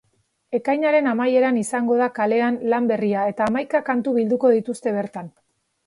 Ekainaren 0.59 1.09
amaieran 1.11 1.59
izango 1.61 1.99
da 2.01 2.09
kalean 2.17 2.59
lan 2.75 2.91
berria 2.95 3.29
eta 3.35 3.49
hamaika 3.53 3.87
kantu 3.95 4.19
bilduko 4.21 4.57
dituzte 4.59 5.01
bertan. 5.03 5.35